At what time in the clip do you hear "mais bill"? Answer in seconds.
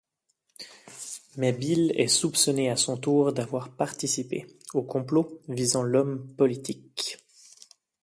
1.37-1.91